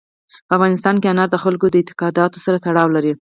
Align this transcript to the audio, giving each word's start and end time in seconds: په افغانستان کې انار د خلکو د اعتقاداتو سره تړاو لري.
په 0.47 0.51
افغانستان 0.57 0.95
کې 1.01 1.07
انار 1.11 1.29
د 1.31 1.37
خلکو 1.43 1.65
د 1.69 1.75
اعتقاداتو 1.81 2.43
سره 2.45 2.61
تړاو 2.65 2.93
لري. 2.95 3.13